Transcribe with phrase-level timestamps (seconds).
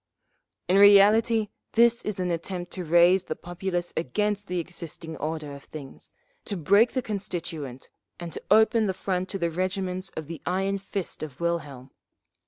[0.73, 5.65] '_"In reality, this is an attempt to raise the populace against the existing order of
[5.65, 6.11] things,
[6.45, 7.87] to break the Constituent
[8.19, 11.91] and to open the front to the regiments of the iron fist of Wilhelm….